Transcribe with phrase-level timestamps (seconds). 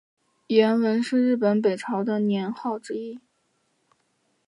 [0.47, 3.19] 延文是日本北朝的年号之一。